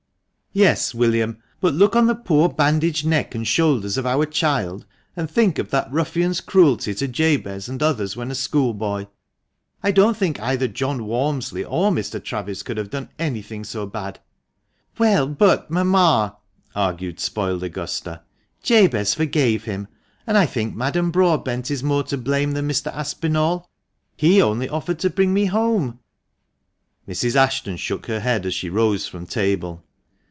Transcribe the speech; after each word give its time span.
"Yes, 0.53 0.93
William, 0.93 1.37
but 1.61 1.73
look 1.73 1.95
on 1.95 2.07
the 2.07 2.13
poor 2.13 2.49
bandaged 2.49 3.05
neck 3.05 3.33
and 3.33 3.47
shoulders 3.47 3.97
of 3.97 4.05
our 4.05 4.25
child, 4.25 4.85
and 5.15 5.31
think 5.31 5.57
of 5.57 5.69
that 5.69 5.89
ruffian's 5.89 6.41
cruelty 6.41 6.93
to 6.93 7.07
THE 7.07 7.07
MANCHESTER 7.39 7.71
MAN. 7.71 7.79
249 7.79 7.79
Jabez 7.79 7.81
and 7.81 7.81
others 7.95 8.17
when 8.17 8.31
a 8.31 8.35
schoolboy. 8.35 9.07
I 9.81 9.91
don't 9.91 10.17
think 10.17 10.41
either 10.41 10.67
John 10.67 11.05
Walmsley 11.05 11.63
or 11.63 11.89
Mr. 11.89 12.21
Travis 12.21 12.63
could 12.63 12.75
have 12.75 12.89
done 12.89 13.07
anything 13.17 13.63
so 13.63 13.85
bad."" 13.85 14.19
Well, 14.99 15.25
but, 15.25 15.71
mamma," 15.71 16.35
argued 16.75 17.21
spoiled 17.21 17.63
Augusta," 17.63 18.21
Jabez 18.61 19.13
forgave 19.15 19.63
him; 19.63 19.87
and 20.27 20.37
I 20.37 20.45
think 20.47 20.75
Madame 20.75 21.11
Broadbent 21.11 21.71
is 21.71 21.81
more 21.81 22.03
to 22.03 22.17
blame 22.17 22.51
than 22.51 22.67
Mr. 22.67 22.87
Aspinall— 22.93 23.69
he 24.17 24.41
only 24.41 24.67
offered 24.67 24.99
to 24.99 25.09
bring 25.09 25.33
me 25.33 25.45
home." 25.45 25.99
Mrs. 27.07 27.37
Ashton 27.37 27.77
shook 27.77 28.07
her 28.07 28.19
head 28.19 28.45
as 28.45 28.53
she 28.53 28.69
rose 28.69 29.07
from 29.07 29.25
table. 29.25 29.85